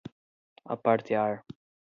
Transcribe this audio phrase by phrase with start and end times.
[0.73, 1.43] apartear